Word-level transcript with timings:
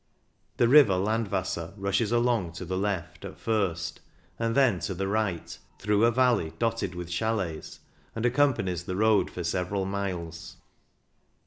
The 0.57 0.67
river 0.67 0.95
Landwasser 0.95 1.75
rushes 1.77 2.11
along 2.11 2.53
to 2.53 2.65
the 2.65 2.75
left 2.75 3.23
at 3.23 3.37
first, 3.37 3.99
and 4.39 4.55
then 4.55 4.79
to 4.79 4.95
the 4.95 5.07
right) 5.07 5.55
through 5.77 6.05
a 6.05 6.11
valley 6.11 6.53
dotted 6.57 6.95
with 6.95 7.07
chcdets, 7.07 7.77
and 8.15 8.25
accompanies 8.25 8.85
the 8.85 8.95
road 8.95 9.29
for 9.29 9.43
several 9.43 9.85
miles. 9.85 10.57